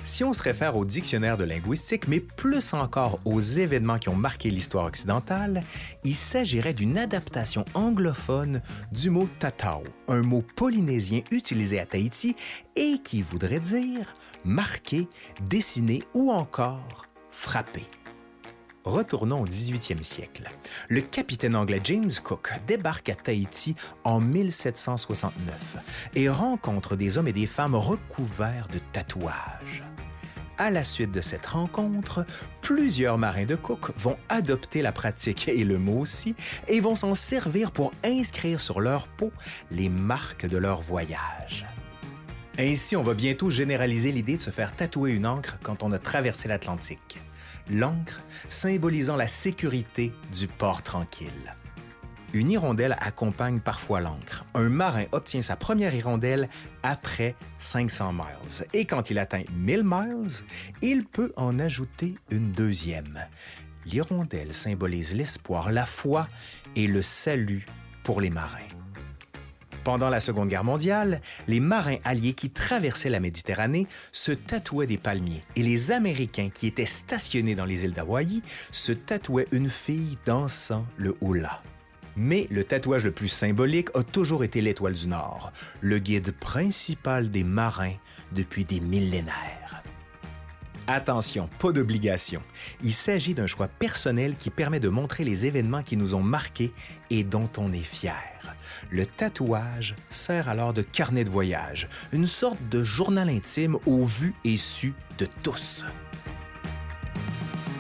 Si 0.06 0.24
on 0.24 0.34
se 0.34 0.42
réfère 0.42 0.76
au 0.76 0.84
dictionnaire 0.84 1.38
de 1.38 1.46
linguistique, 1.46 2.08
mais 2.08 2.20
plus 2.20 2.74
encore 2.74 3.20
aux 3.24 3.40
événements 3.40 3.98
qui 3.98 4.10
ont 4.10 4.16
marqué 4.16 4.50
l'histoire 4.50 4.86
occidentale, 4.86 5.64
il 6.04 6.14
s'agirait 6.14 6.74
d'une 6.74 6.98
adaptation 6.98 7.64
anglophone 7.74 8.62
du 8.92 9.10
mot 9.10 9.30
tatao, 9.40 9.84
un 10.10 10.22
mot 10.22 10.44
polynésien 10.56 11.22
utilisé 11.32 11.80
à 11.80 11.86
Tahiti 11.86 12.36
et 12.76 12.98
qui 13.04 13.22
voudrait 13.22 13.62
dire 13.62 14.14
marquer, 14.44 15.08
dessiner 15.50 16.04
ou 16.14 16.32
encore 16.32 17.06
frapper. 17.32 17.86
Retournons 18.86 19.42
au 19.42 19.48
18e 19.48 20.04
siècle. 20.04 20.50
Le 20.90 21.00
capitaine 21.00 21.56
anglais 21.56 21.80
James 21.86 22.12
Cook 22.22 22.52
débarque 22.68 23.08
à 23.08 23.16
Tahiti 23.16 23.76
en 24.04 24.20
1769 24.20 25.78
et 26.16 26.28
rencontre 26.28 26.98
des 26.98 27.18
hommes 27.18 27.30
et 27.30 27.34
des 27.34 27.48
femmes 27.48 27.76
recouverts 27.76 28.68
de 28.74 28.80
tatouages. 28.92 29.84
À 30.58 30.70
la 30.70 30.84
suite 30.84 31.12
de 31.12 31.22
cette 31.22 31.46
rencontre, 31.46 32.26
plusieurs 32.62 33.18
marins 33.18 33.46
de 33.46 33.56
Cook 33.56 33.92
vont 33.98 34.18
adopter 34.28 34.82
la 34.82 34.92
pratique 34.92 35.48
et 35.48 35.64
le 35.64 35.80
mot 35.80 36.00
aussi 36.00 36.36
et 36.68 36.82
vont 36.82 36.96
s'en 36.96 37.14
servir 37.14 37.72
pour 37.72 37.92
inscrire 38.04 38.60
sur 38.60 38.82
leur 38.82 39.08
peau 39.08 39.32
les 39.72 39.88
marques 39.88 40.46
de 40.46 40.58
leur 40.58 40.82
voyage. 40.82 41.66
Ainsi, 42.60 42.96
on 42.96 43.02
va 43.02 43.14
bientôt 43.16 43.50
généraliser 43.50 44.12
l'idée 44.12 44.36
de 44.36 44.42
se 44.42 44.52
faire 44.52 44.76
tatouer 44.76 45.14
une 45.14 45.26
encre 45.26 45.58
quand 45.64 45.82
on 45.84 45.92
a 45.92 45.98
traversé 45.98 46.48
l'Atlantique. 46.48 47.18
L'encre 47.70 48.22
symbolisant 48.50 49.16
la 49.16 49.28
sécurité 49.28 50.12
du 50.32 50.48
port 50.48 50.84
tranquille. 50.84 51.54
Une 52.34 52.50
hirondelle 52.50 52.98
accompagne 53.00 53.60
parfois 53.60 54.02
l'encre. 54.02 54.44
Un 54.56 54.70
marin 54.70 55.06
obtient 55.12 55.44
sa 55.44 55.56
première 55.56 55.94
hirondelle 55.94 56.50
après 56.82 57.36
500 57.60 58.12
miles. 58.12 58.68
Et 58.74 58.86
quand 58.86 59.12
il 59.12 59.20
atteint 59.20 59.44
1000 59.56 59.84
miles, 59.84 60.32
il 60.82 61.06
peut 61.06 61.32
en 61.38 61.60
ajouter 61.60 62.16
une 62.32 62.52
deuxième. 62.52 63.20
L'hirondelle 63.86 64.54
symbolise 64.54 65.14
l'espoir, 65.14 65.72
la 65.72 65.86
foi 65.86 66.28
et 66.76 66.88
le 66.88 67.04
salut 67.04 67.66
pour 68.04 68.20
les 68.20 68.32
marins. 68.32 68.83
Pendant 69.84 70.10
la 70.10 70.22
Seconde 70.22 70.48
Guerre 70.48 70.64
mondiale, 70.64 71.20
les 71.48 71.60
marins 71.60 71.98
alliés 72.06 72.34
qui 72.34 72.50
traversaient 72.50 73.10
la 73.10 73.20
Méditerranée 73.20 73.86
se 74.14 74.32
tatouaient 74.32 74.88
des 74.88 74.98
palmiers 74.98 75.44
et 75.58 75.64
les 75.64 75.92
Américains 75.92 76.50
qui 76.54 76.68
étaient 76.68 76.86
stationnés 76.86 77.56
dans 77.56 77.66
les 77.66 77.84
îles 77.84 77.94
d'Hawaï 77.94 78.42
se 78.72 78.94
tatouaient 78.94 79.48
une 79.52 79.70
fille 79.70 80.18
dansant 80.26 80.86
le 80.96 81.18
hula. 81.22 81.62
Mais 82.16 82.48
le 82.50 82.64
tatouage 82.64 83.04
le 83.04 83.12
plus 83.12 83.28
symbolique 83.28 83.90
a 83.96 84.04
toujours 84.04 84.44
été 84.44 84.62
l'étoile 84.62 84.94
du 84.94 85.08
Nord, 85.08 85.52
le 85.82 86.00
guide 86.00 86.32
principal 86.32 87.30
des 87.30 87.44
marins 87.44 87.96
depuis 88.32 88.64
des 88.64 88.80
millénaires. 88.80 89.84
Attention, 90.88 91.50
pas 91.60 91.72
d'obligation. 91.72 92.42
Il 92.84 92.92
s'agit 92.92 93.34
d'un 93.34 93.48
choix 93.48 93.70
personnel 93.70 94.36
qui 94.36 94.50
permet 94.50 94.82
de 94.82 94.90
montrer 94.90 95.24
les 95.24 95.46
événements 95.46 95.82
qui 95.82 95.96
nous 95.96 96.14
ont 96.14 96.22
marqués 96.22 96.74
et 97.10 97.24
dont 97.24 97.50
on 97.58 97.72
est 97.72 97.84
fier. 97.84 98.14
Le 98.90 99.06
tatouage 99.06 99.96
sert 100.10 100.50
alors 100.50 100.74
de 100.74 100.82
carnet 100.82 101.24
de 101.24 101.30
voyage, 101.30 101.88
une 102.12 102.28
sorte 102.28 102.58
de 102.70 102.84
journal 102.84 103.30
intime 103.30 103.78
au 103.86 104.04
vu 104.04 104.36
et 104.44 104.58
su 104.58 104.94
de 105.18 105.28
tous. 105.42 105.86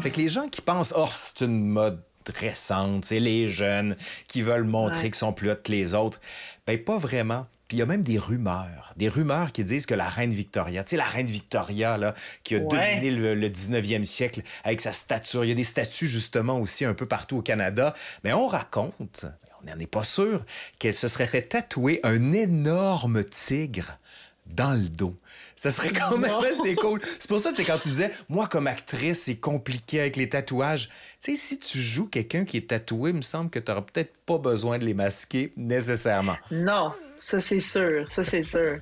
Fait 0.01 0.12
que 0.12 0.22
les 0.22 0.29
gens 0.29 0.48
qui 0.48 0.62
pensent, 0.62 0.93
oh, 0.95 1.10
c'est 1.12 1.45
une 1.45 1.67
mode 1.67 2.01
récente, 2.33 3.03
c'est 3.03 3.19
les 3.19 3.50
jeunes 3.50 3.98
qui 4.27 4.41
veulent 4.41 4.63
montrer 4.63 5.10
qu'ils 5.10 5.15
sont 5.15 5.33
plus 5.33 5.51
hauts 5.51 5.62
que 5.62 5.72
les 5.72 5.93
autres, 5.93 6.22
ben 6.65 6.81
pas 6.81 6.98
vraiment. 6.98 7.48
Puis 7.74 7.77
il 7.77 7.80
y 7.80 7.82
a 7.82 7.88
même 7.88 8.03
des 8.03 8.20
rumeurs, 8.20 8.94
des 8.98 9.10
rumeurs 9.10 9.51
qui 9.51 9.63
disent 9.63 9.88
que 9.88 9.96
la 9.96 10.08
reine 10.08 10.30
Victoria, 10.30 10.84
tu 10.84 10.92
sais, 10.92 10.96
la 10.96 11.06
reine 11.06 11.25
Victoria, 11.25 11.98
là, 11.98 12.13
qui 12.44 12.53
a 12.53 12.60
dominé 12.60 13.10
le, 13.10 13.50
19e 13.50 14.03
siècle 14.03 14.44
avec 14.63 14.80
sa 14.80 14.94
stature, 14.94 15.44
il 15.44 15.48
y 15.48 15.51
a 15.51 15.56
des 15.56 15.63
statues 15.63 16.08
justement 16.08 16.60
aussi 16.60 16.86
un 16.86 16.94
peu 16.94 17.08
partout 17.08 17.38
au 17.38 17.42
Canada, 17.42 17.96
mais 18.24 18.32
on 18.32 18.46
raconte, 18.46 19.25
on 19.60 19.72
n'en 19.72 19.80
est 19.80 19.88
pas 19.88 20.03
sûr, 20.03 20.46
qu'elle 20.77 20.94
se 20.94 21.08
serait 21.08 21.25
fait 21.25 21.42
tatouer 21.42 22.00
un 22.03 22.32
énorme 22.34 23.24
tigre 23.24 23.98
dans 24.47 24.73
le 24.73 24.89
dos. 24.89 25.15
Ça 25.55 25.71
serait 25.71 25.91
quand 25.91 26.17
même 26.17 26.31
assez 26.51 26.75
cool. 26.75 27.00
C'est 27.19 27.27
pour 27.27 27.39
ça, 27.39 27.53
que 27.53 27.62
quand 27.62 27.77
tu 27.77 27.89
disais, 27.89 28.12
moi, 28.27 28.47
comme 28.47 28.67
actrice, 28.67 29.23
c'est 29.23 29.35
compliqué 29.35 30.00
avec 30.00 30.15
les 30.15 30.29
tatouages. 30.29 30.89
Tu 31.21 31.31
sais, 31.31 31.38
si 31.38 31.59
tu 31.59 31.79
joues 31.79 32.07
quelqu'un 32.07 32.43
qui 32.43 32.57
est 32.57 32.69
tatoué, 32.69 33.12
il 33.12 33.17
me 33.17 33.21
semble 33.21 33.50
que 33.50 33.59
tu 33.59 33.71
n'auras 33.71 33.81
peut-être 33.81 34.13
pas 34.25 34.38
besoin 34.38 34.79
de 34.79 34.85
les 34.85 34.93
masquer 34.93 35.53
nécessairement. 35.55 36.38
Non, 36.51 36.91
ça, 37.17 37.39
c'est 37.39 37.59
sûr. 37.59 38.09
Ça, 38.12 38.23
c'est 38.23 38.43
sûr. 38.43 38.79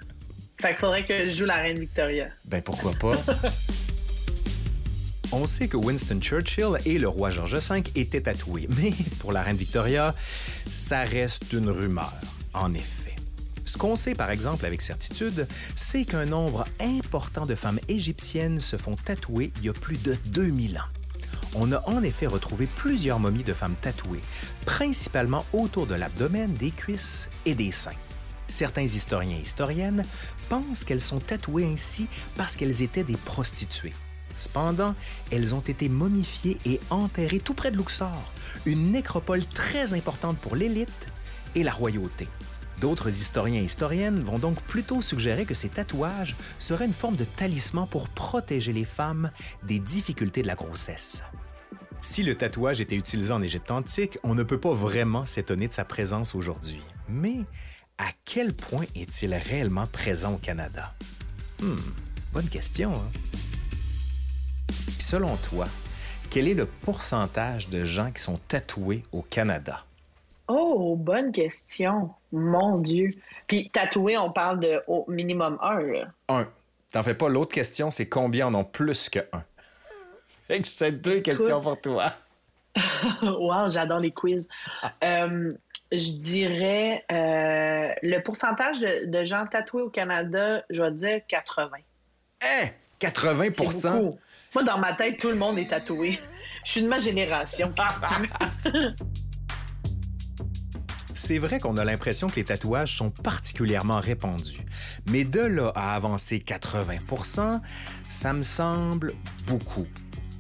Fait 0.60 0.70
qu'il 0.70 0.78
faudrait 0.78 1.06
que 1.06 1.28
je 1.28 1.36
joue 1.36 1.46
la 1.46 1.56
reine 1.56 1.80
Victoria. 1.80 2.30
Ben, 2.46 2.62
pourquoi 2.62 2.94
pas? 2.94 3.18
On 5.34 5.46
sait 5.46 5.68
que 5.68 5.78
Winston 5.78 6.20
Churchill 6.20 6.78
et 6.86 6.98
le 6.98 7.08
roi 7.08 7.30
George 7.30 7.56
V 7.56 7.84
étaient 7.96 8.22
tatoués, 8.22 8.68
mais 8.78 8.92
pour 9.20 9.32
la 9.32 9.42
reine 9.42 9.56
Victoria, 9.56 10.14
ça 10.70 11.04
reste 11.04 11.54
une 11.54 11.70
rumeur, 11.70 12.14
en 12.54 12.74
effet. 12.74 13.01
Ce 13.72 13.78
qu'on 13.78 13.96
sait 13.96 14.16
par 14.16 14.32
exemple 14.32 14.66
avec 14.66 14.82
certitude, 14.82 15.48
c'est 15.76 16.04
qu'un 16.04 16.26
nombre 16.26 16.66
important 16.82 17.46
de 17.46 17.56
femmes 17.56 17.80
égyptiennes 17.88 18.60
se 18.60 18.76
font 18.76 18.98
tatouer 18.98 19.54
il 19.60 19.64
y 19.68 19.70
a 19.70 19.74
plus 19.74 19.96
de 20.04 20.18
2000 20.26 20.78
ans. 20.78 20.90
On 21.56 21.72
a 21.72 21.82
en 21.88 22.04
effet 22.04 22.28
retrouvé 22.28 22.68
plusieurs 22.68 23.22
momies 23.22 23.46
de 23.46 23.54
femmes 23.54 23.78
tatouées, 23.82 24.24
principalement 24.66 25.46
autour 25.54 25.88
de 25.88 25.96
l'abdomen, 25.96 26.54
des 26.56 26.72
cuisses 26.72 27.30
et 27.46 27.56
des 27.56 27.72
seins. 27.72 27.96
Certains 28.50 28.82
historiens 28.82 29.38
et 29.38 29.44
historiennes 29.44 30.04
pensent 30.50 30.84
qu'elles 30.84 31.00
sont 31.00 31.20
tatouées 31.20 31.66
ainsi 31.66 32.08
parce 32.36 32.58
qu'elles 32.58 32.82
étaient 32.82 33.06
des 33.06 33.16
prostituées. 33.16 33.94
Cependant, 34.36 34.96
elles 35.32 35.56
ont 35.56 35.62
été 35.62 35.88
momifiées 35.88 36.58
et 36.66 36.82
enterrées 36.90 37.40
tout 37.40 37.54
près 37.54 37.72
de 37.72 37.78
Luxor, 37.78 38.34
une 38.66 38.92
nécropole 38.92 39.46
très 39.46 39.94
importante 39.94 40.38
pour 40.40 40.58
l'élite 40.58 41.08
et 41.56 41.64
la 41.64 41.72
royauté. 41.72 42.28
D'autres 42.82 43.10
historiens 43.10 43.62
et 43.62 43.66
historiennes 43.66 44.22
vont 44.22 44.40
donc 44.40 44.60
plutôt 44.64 45.04
suggérer 45.04 45.46
que 45.46 45.54
ces 45.54 45.70
tatouages 45.70 46.36
seraient 46.58 46.88
une 46.88 46.94
forme 46.94 47.16
de 47.16 47.26
talisman 47.26 47.88
pour 47.88 48.10
protéger 48.10 48.74
les 48.74 48.86
femmes 48.86 49.30
des 49.62 49.78
difficultés 49.78 50.42
de 50.42 50.48
la 50.48 50.56
grossesse. 50.56 51.22
Si 52.02 52.24
le 52.24 52.34
tatouage 52.34 52.82
était 52.82 52.96
utilisé 52.96 53.32
en 53.32 53.44
Égypte 53.44 53.70
antique, 53.70 54.18
on 54.24 54.34
ne 54.34 54.42
peut 54.42 54.60
pas 54.60 54.74
vraiment 54.74 55.26
s'étonner 55.26 55.68
de 55.68 55.74
sa 55.74 55.86
présence 55.86 56.34
aujourd'hui. 56.34 56.82
Mais 57.08 57.42
à 58.00 58.08
quel 58.26 58.52
point 58.52 58.86
est-il 58.96 59.36
réellement 59.36 59.86
présent 59.86 60.34
au 60.34 60.38
Canada? 60.38 60.96
Hmm, 61.62 61.76
bonne 62.34 62.50
question. 62.50 62.96
Hein? 62.96 63.12
selon 65.00 65.36
toi, 65.38 65.68
quel 66.32 66.48
est 66.48 66.56
le 66.56 66.66
pourcentage 66.66 67.70
de 67.70 67.86
gens 67.86 68.12
qui 68.12 68.24
sont 68.24 68.40
tatoués 68.48 69.04
au 69.12 69.22
Canada? 69.22 69.86
Oh, 70.54 70.98
bonne 70.98 71.32
question. 71.32 72.10
Mon 72.34 72.80
Dieu. 72.80 73.12
Puis 73.48 73.70
tatoué, 73.70 74.18
on 74.18 74.32
parle 74.32 74.60
de 74.60 74.82
au 74.86 75.06
minimum 75.08 75.58
un. 75.62 75.80
Là. 75.80 76.08
Un. 76.28 76.48
T'en 76.92 77.04
fais 77.04 77.14
pas. 77.14 77.30
L'autre 77.30 77.54
question, 77.54 77.90
c'est 77.90 78.10
combien 78.10 78.48
en 78.48 78.56
ont 78.56 78.66
plus 78.66 79.08
que 79.08 79.20
un? 79.32 79.44
Fait 80.48 80.62
que 80.62 80.68
c'est 80.68 80.92
deux 80.92 81.22
questions 81.22 81.62
pour 81.62 81.80
toi. 81.80 82.14
wow, 83.24 83.70
j'adore 83.70 84.00
les 84.00 84.12
quiz. 84.12 84.50
Euh, 85.04 85.54
je 85.94 86.12
dirais 86.20 87.06
euh, 87.12 87.94
le 88.02 88.20
pourcentage 88.20 88.82
de, 88.82 89.24
gens 89.24 89.46
tatoués 89.46 89.84
au 89.84 89.90
Canada, 89.90 90.64
je 90.70 90.82
vais 90.82 90.92
dire 90.92 91.22
80. 91.30 91.70
Hein? 92.42 92.68
80% 93.00 94.18
Moi, 94.54 94.64
dans 94.64 94.78
ma 94.78 94.94
tête, 94.94 95.18
tout 95.18 95.30
le 95.30 95.36
monde 95.36 95.58
est 95.58 95.70
tatoué. 95.70 96.20
Je 96.66 96.72
suis 96.72 96.82
de 96.84 96.88
ma 96.88 97.00
génération. 97.00 97.74
C'est 101.24 101.38
vrai 101.38 101.60
qu'on 101.60 101.78
a 101.78 101.86
l'impression 101.86 102.28
que 102.28 102.38
les 102.38 102.46
tatouages 102.46 102.98
sont 102.98 103.12
particulièrement 103.12 104.00
répandus, 104.00 104.66
mais 105.12 105.24
de 105.24 105.42
là 105.42 105.72
à 105.76 105.94
avancer 105.94 106.40
80% 106.40 107.62
ça 108.10 108.34
me 108.34 108.42
semble 108.42 109.14
beaucoup. 109.46 109.86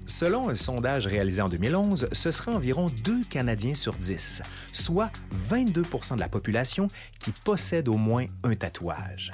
Selon 0.07 0.49
un 0.49 0.55
sondage 0.55 1.05
réalisé 1.05 1.39
en 1.43 1.49
2011, 1.49 2.09
ce 2.11 2.31
serait 2.31 2.51
environ 2.51 2.87
2 3.03 3.25
Canadiens 3.29 3.75
sur 3.75 3.93
10, 3.93 4.41
soit 4.71 5.11
22% 5.51 6.15
de 6.15 6.19
la 6.19 6.27
population 6.27 6.87
qui 7.19 7.31
possède 7.31 7.87
au 7.87 7.97
moins 7.97 8.25
un 8.43 8.55
tatouage. 8.55 9.31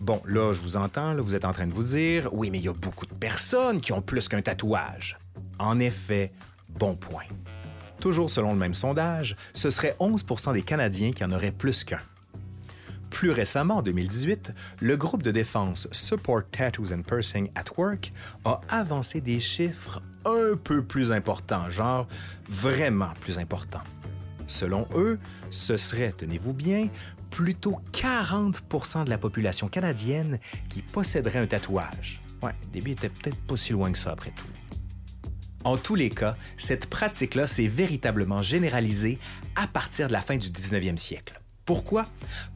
Bon, 0.00 0.22
là, 0.24 0.52
je 0.52 0.60
vous 0.60 0.76
entends, 0.76 1.16
vous 1.16 1.34
êtes 1.34 1.44
en 1.44 1.52
train 1.52 1.66
de 1.66 1.72
vous 1.72 1.82
dire, 1.82 2.32
oui, 2.32 2.48
mais 2.50 2.58
il 2.58 2.64
y 2.64 2.68
a 2.68 2.72
beaucoup 2.72 3.06
de 3.06 3.14
personnes 3.14 3.80
qui 3.80 3.92
ont 3.92 4.02
plus 4.02 4.28
qu'un 4.28 4.40
tatouage. 4.40 5.18
En 5.58 5.80
effet, 5.80 6.30
bon 6.78 6.94
point. 6.94 7.26
Toujours 8.02 8.30
selon 8.30 8.52
le 8.52 8.58
même 8.58 8.74
sondage, 8.74 9.36
ce 9.52 9.70
serait 9.70 9.94
11% 10.00 10.54
des 10.54 10.62
Canadiens 10.62 11.12
qui 11.12 11.22
en 11.22 11.30
auraient 11.30 11.52
plus 11.52 11.84
qu'un. 11.84 12.00
Plus 13.10 13.30
récemment, 13.30 13.76
en 13.76 13.82
2018, 13.82 14.52
le 14.80 14.96
groupe 14.96 15.22
de 15.22 15.30
défense 15.30 15.86
Support 15.92 16.50
Tattoos 16.50 16.92
and 16.92 17.02
Pursing 17.02 17.52
at 17.54 17.66
Work 17.76 18.12
a 18.44 18.60
avancé 18.70 19.20
des 19.20 19.38
chiffres 19.38 20.02
un 20.24 20.56
peu 20.56 20.82
plus 20.82 21.12
importants, 21.12 21.70
genre 21.70 22.08
vraiment 22.48 23.12
plus 23.20 23.38
importants. 23.38 23.84
Selon 24.48 24.88
eux, 24.96 25.20
ce 25.50 25.76
serait, 25.76 26.10
tenez-vous 26.10 26.54
bien, 26.54 26.88
plutôt 27.30 27.78
40% 27.92 29.04
de 29.04 29.10
la 29.10 29.18
population 29.18 29.68
canadienne 29.68 30.40
qui 30.68 30.82
posséderait 30.82 31.38
un 31.38 31.46
tatouage. 31.46 32.20
Ouais, 32.42 32.50
le 32.64 32.72
début 32.72 32.90
était 32.90 33.10
peut-être 33.10 33.38
pas 33.42 33.56
si 33.56 33.72
loin 33.72 33.92
que 33.92 33.98
ça 33.98 34.10
après 34.10 34.32
tout. 34.32 34.81
En 35.64 35.76
tous 35.76 35.94
les 35.94 36.10
cas, 36.10 36.36
cette 36.56 36.88
pratique-là 36.90 37.46
s'est 37.46 37.68
véritablement 37.68 38.42
généralisée 38.42 39.18
à 39.54 39.66
partir 39.68 40.08
de 40.08 40.12
la 40.12 40.20
fin 40.20 40.36
du 40.36 40.48
19e 40.48 40.96
siècle. 40.96 41.40
Pourquoi? 41.64 42.06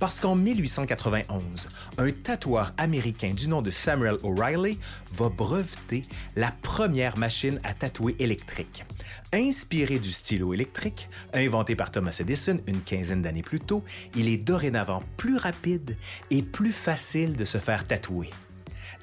Parce 0.00 0.18
qu'en 0.18 0.34
1891, 0.34 1.68
un 1.98 2.10
tatoueur 2.10 2.72
américain 2.76 3.32
du 3.32 3.48
nom 3.48 3.62
de 3.62 3.70
Samuel 3.70 4.16
O'Reilly 4.24 4.80
va 5.12 5.28
breveter 5.28 6.02
la 6.34 6.50
première 6.50 7.16
machine 7.16 7.60
à 7.62 7.72
tatouer 7.72 8.16
électrique. 8.18 8.84
Inspiré 9.32 10.00
du 10.00 10.10
stylo 10.10 10.52
électrique, 10.52 11.08
inventé 11.32 11.76
par 11.76 11.92
Thomas 11.92 12.16
Edison 12.18 12.58
une 12.66 12.80
quinzaine 12.80 13.22
d'années 13.22 13.42
plus 13.42 13.60
tôt, 13.60 13.84
il 14.16 14.28
est 14.28 14.38
dorénavant 14.38 15.04
plus 15.16 15.36
rapide 15.36 15.96
et 16.32 16.42
plus 16.42 16.72
facile 16.72 17.34
de 17.34 17.44
se 17.44 17.58
faire 17.58 17.86
tatouer. 17.86 18.30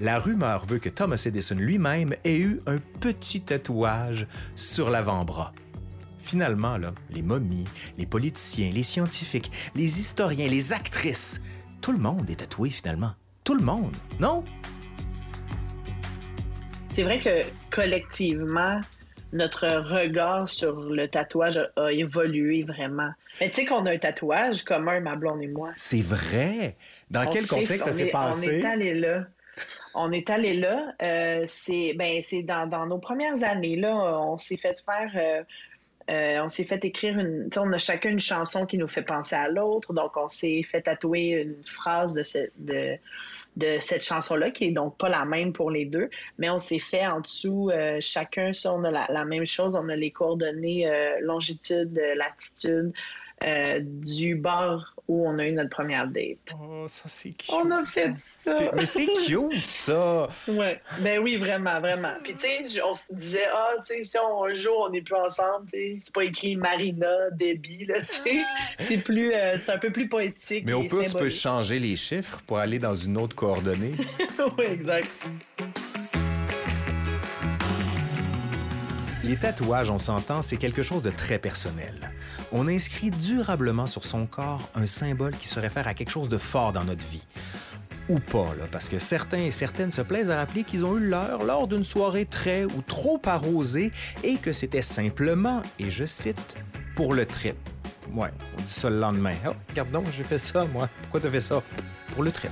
La 0.03 0.19
rumeur 0.19 0.65
veut 0.65 0.79
que 0.79 0.89
Thomas 0.89 1.23
Edison 1.25 1.55
lui-même 1.55 2.13
ait 2.25 2.37
eu 2.37 2.59
un 2.67 2.75
petit 2.99 3.39
tatouage 3.39 4.27
sur 4.53 4.89
l'avant-bras. 4.89 5.53
Finalement, 6.19 6.77
là, 6.77 6.91
les 7.09 7.21
momies, 7.21 7.69
les 7.97 8.05
politiciens, 8.05 8.69
les 8.73 8.83
scientifiques, 8.83 9.49
les 9.75 10.01
historiens, 10.01 10.49
les 10.49 10.73
actrices, 10.73 11.41
tout 11.79 11.93
le 11.93 11.99
monde 11.99 12.29
est 12.29 12.35
tatoué 12.35 12.69
finalement. 12.69 13.13
Tout 13.45 13.55
le 13.55 13.63
monde, 13.63 13.95
non? 14.19 14.43
C'est 16.89 17.03
vrai 17.03 17.21
que 17.21 17.45
collectivement, 17.73 18.81
notre 19.31 19.65
regard 19.65 20.49
sur 20.49 20.81
le 20.81 21.07
tatouage 21.07 21.61
a, 21.77 21.93
évolué 21.93 22.63
vraiment. 22.63 23.11
Mais 23.39 23.49
tu 23.49 23.61
sais 23.61 23.65
qu'on 23.67 23.85
a 23.85 23.93
un 23.93 23.97
tatouage 23.97 24.65
commun, 24.65 24.99
ma 24.99 25.15
blonde 25.15 25.41
et 25.41 25.47
moi. 25.47 25.71
C'est 25.77 26.03
vrai. 26.03 26.75
Dans 27.09 27.25
quel 27.25 27.47
contexte 27.47 27.85
ça 27.85 27.93
s'est 27.93 28.11
passé? 28.11 28.49
On 28.49 28.51
est 28.51 28.65
allé 28.65 28.95
là. 28.95 29.27
On 29.95 30.11
est 30.11 30.29
allé 30.29 30.53
là. 30.53 30.93
Euh, 31.01 31.45
c'est 31.47 31.93
ben, 31.93 32.21
dans, 32.43 32.67
dans, 32.67 32.85
nos 32.87 32.99
premières 32.99 33.43
années. 33.43 33.75
Là, 33.75 33.93
on 34.19 34.37
s'est 34.37 34.57
fait 34.57 34.83
faire 34.85 35.11
euh, 35.15 35.43
euh, 36.09 36.43
on 36.43 36.49
s'est 36.49 36.65
fait 36.65 36.83
écrire 36.83 37.17
une. 37.17 37.49
On 37.55 37.71
a 37.71 37.77
chacun 37.77 38.09
une 38.09 38.19
chanson 38.19 38.65
qui 38.65 38.77
nous 38.77 38.87
fait 38.87 39.03
penser 39.03 39.35
à 39.35 39.47
l'autre. 39.47 39.93
Donc, 39.93 40.17
on 40.17 40.29
s'est 40.29 40.63
fait 40.63 40.81
tatouer 40.81 41.29
une 41.29 41.63
phrase 41.65 42.13
de, 42.13 42.23
de, 42.57 42.97
de 43.55 43.79
cette 43.79 44.03
chanson-là, 44.03 44.51
qui 44.51 44.65
est 44.65 44.71
donc 44.71 44.97
pas 44.97 45.09
la 45.09 45.25
même 45.25 45.53
pour 45.53 45.71
les 45.71 45.85
deux. 45.85 46.09
Mais 46.37 46.49
on 46.49 46.59
s'est 46.59 46.79
fait 46.79 47.07
en 47.07 47.21
dessous, 47.21 47.71
chacun, 48.01 48.51
ça, 48.51 48.73
on 48.73 48.83
a 48.83 48.91
la, 48.91 49.25
même 49.25 49.45
chose. 49.45 49.75
On 49.75 49.87
a 49.87 49.95
les 49.95 50.11
coordonnées 50.11 50.91
longitude, 51.21 51.97
latitude 52.15 52.91
du 53.81 54.35
bord 54.35 54.93
où 55.07 55.27
on 55.27 55.37
a 55.37 55.45
eu 55.45 55.51
notre 55.51 55.69
première 55.69 56.07
date. 56.07 56.37
Oh, 56.59 56.85
ça, 56.87 57.03
c'est 57.07 57.31
cute. 57.31 57.51
On 57.51 57.69
a 57.71 57.83
fait 57.83 58.13
ça. 58.17 58.71
Mais 58.73 58.85
c'est 58.85 59.05
cute, 59.05 59.67
ça. 59.67 60.29
ouais. 60.47 60.81
Ben 60.99 61.19
oui, 61.19 61.35
vraiment, 61.35 61.79
vraiment. 61.79 62.13
Puis, 62.23 62.33
tu 62.33 62.47
sais, 62.47 62.81
on 62.81 62.93
se 62.93 63.13
disait, 63.13 63.43
ah, 63.51 63.71
tu 63.85 63.95
sais, 63.95 64.03
si 64.03 64.17
on, 64.17 64.45
un 64.45 64.53
jour 64.53 64.85
on 64.87 64.89
n'est 64.89 65.01
plus 65.01 65.15
ensemble, 65.15 65.65
tu 65.71 65.77
sais, 65.77 65.97
c'est 65.99 66.13
pas 66.13 66.23
écrit 66.23 66.55
Marina, 66.55 67.29
Debbie, 67.31 67.85
là, 67.85 67.99
tu 67.99 68.15
sais. 68.23 68.43
c'est 68.79 68.97
plus, 68.97 69.33
euh, 69.33 69.57
c'est 69.57 69.71
un 69.71 69.77
peu 69.77 69.91
plus 69.91 70.07
poétique. 70.07 70.65
Mais 70.65 70.73
au 70.73 70.83
pire, 70.83 71.05
tu 71.05 71.17
peux 71.17 71.29
changer 71.29 71.79
les 71.79 71.95
chiffres 71.95 72.41
pour 72.47 72.59
aller 72.59 72.79
dans 72.79 72.95
une 72.95 73.17
autre 73.17 73.35
coordonnée. 73.35 73.93
oui, 74.57 74.65
exact. 74.65 75.09
Les 79.23 79.37
tatouages, 79.37 79.89
on 79.89 79.97
s'entend, 79.97 80.41
c'est 80.41 80.57
quelque 80.57 80.83
chose 80.83 81.01
de 81.01 81.09
très 81.09 81.39
personnel. 81.39 82.11
On 82.55 82.67
inscrit 82.67 83.09
durablement 83.09 83.87
sur 83.87 84.05
son 84.05 84.27
corps 84.27 84.69
un 84.75 84.85
symbole 84.85 85.35
qui 85.35 85.47
se 85.47 85.59
réfère 85.59 85.87
à 85.87 85.95
quelque 85.95 86.11
chose 86.11 86.29
de 86.29 86.37
fort 86.37 86.71
dans 86.71 86.83
notre 86.83 87.03
vie. 87.07 87.23
Ou 88.09 88.19
pas, 88.19 88.45
parce 88.71 88.89
que 88.89 88.99
certains 88.99 89.39
et 89.39 89.49
certaines 89.49 89.89
se 89.89 90.03
plaisent 90.03 90.29
à 90.29 90.37
rappeler 90.37 90.63
qu'ils 90.63 90.85
ont 90.85 90.95
eu 90.95 90.99
l'heure 90.99 91.43
lors 91.43 91.67
d'une 91.67 91.83
soirée 91.83 92.27
très 92.27 92.65
ou 92.65 92.83
trop 92.85 93.19
arrosée 93.25 93.91
et 94.23 94.35
que 94.35 94.53
c'était 94.53 94.83
simplement, 94.83 95.63
et 95.79 95.89
je 95.89 96.05
cite, 96.05 96.55
pour 96.95 97.15
le 97.15 97.25
trip. 97.25 97.55
Ouais, 98.13 98.29
on 98.55 98.61
dit 98.61 98.69
ça 98.71 98.91
le 98.91 98.99
lendemain. 98.99 99.33
Oh, 99.47 99.53
regarde 99.69 99.89
donc, 99.89 100.05
j'ai 100.15 100.23
fait 100.23 100.37
ça, 100.37 100.65
moi. 100.65 100.87
Pourquoi 101.01 101.21
t'as 101.21 101.31
fait 101.31 101.41
ça? 101.41 101.63
Pour 102.13 102.21
le 102.21 102.31
trip. 102.31 102.51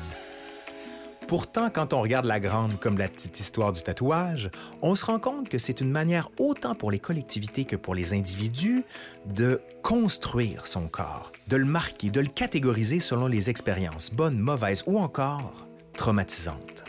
Pourtant, 1.32 1.70
quand 1.70 1.94
on 1.94 2.02
regarde 2.02 2.26
la 2.26 2.42
grande 2.42 2.78
comme 2.78 2.98
la 2.98 3.08
petite 3.08 3.40
histoire 3.40 3.72
du 3.72 3.82
tatouage, 3.82 4.52
on 4.82 4.96
se 4.96 5.06
rend 5.06 5.18
compte 5.18 5.48
que 5.48 5.58
c'est 5.58 5.80
une 5.80 5.90
manière 5.90 6.30
autant 6.38 6.76
pour 6.76 6.92
les 6.92 7.00
collectivités 7.00 7.64
que 7.64 7.78
pour 7.78 7.96
les 7.96 8.12
individus 8.12 8.84
de 9.28 9.62
construire 9.82 10.68
son 10.68 10.90
corps, 10.90 11.32
de 11.48 11.56
le 11.56 11.64
marquer, 11.64 12.10
de 12.10 12.20
le 12.20 12.28
catégoriser 12.28 13.00
selon 13.00 13.28
les 13.28 13.50
expériences, 13.50 14.12
bonnes, 14.12 14.40
mauvaises 14.40 14.84
ou 14.88 15.00
encore 15.00 15.66
traumatisantes. 15.94 16.84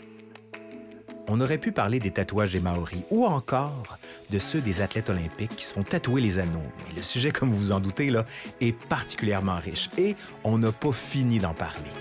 On 1.29 1.39
aurait 1.39 1.57
pu 1.57 1.71
parler 1.71 2.01
des 2.01 2.11
tatouages 2.11 2.51
des 2.51 2.59
Maoris 2.59 3.05
ou 3.11 3.25
encore 3.25 3.97
de 4.29 4.39
ceux 4.39 4.59
des 4.59 4.81
athlètes 4.81 5.09
olympiques 5.09 5.55
qui 5.55 5.63
se 5.63 5.73
font 5.73 5.83
tatouer 5.83 6.19
les 6.19 6.37
anneaux. 6.37 6.69
Mais 6.85 6.97
le 6.97 7.03
sujet, 7.03 7.31
comme 7.31 7.49
vous 7.49 7.57
vous 7.57 7.71
en 7.71 7.79
doutez, 7.79 8.11
est 8.59 8.73
particulièrement 8.73 9.59
riche 9.59 9.89
et 9.97 10.17
on 10.43 10.57
n'a 10.57 10.73
pas 10.73 10.91
fini 10.91 11.39
d'en 11.39 11.53
parler. 11.53 11.91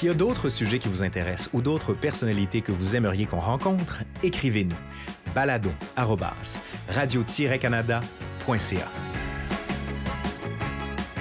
S'il 0.00 0.08
y 0.08 0.12
a 0.12 0.14
d'autres 0.14 0.48
sujets 0.48 0.78
qui 0.78 0.88
vous 0.88 1.02
intéressent 1.02 1.50
ou 1.52 1.60
d'autres 1.60 1.92
personnalités 1.92 2.62
que 2.62 2.72
vous 2.72 2.96
aimeriez 2.96 3.26
qu'on 3.26 3.38
rencontre, 3.38 4.00
écrivez-nous. 4.22 4.74
balado 5.34 5.68
radio-canada.ca. 6.88 8.88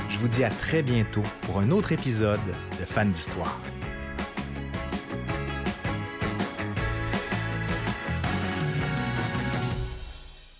Je 0.07 0.17
vous 0.17 0.29
dis 0.29 0.45
à 0.45 0.49
très 0.49 0.81
bientôt 0.81 1.23
pour 1.41 1.59
un 1.59 1.71
autre 1.71 1.91
épisode 1.91 2.39
de 2.79 2.85
Fans 2.85 3.03
d'Histoire. 3.03 3.59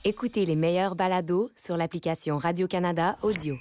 Écoutez 0.03 0.45
les 0.45 0.57
meilleurs 0.57 0.95
balados 0.95 1.51
sur 1.55 1.77
l'application 1.77 2.37
Radio-Canada 2.37 3.15
Audio. 3.21 3.57